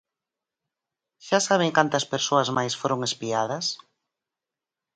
[1.27, 3.65] Xa saben cantas persoas máis foron espiadas?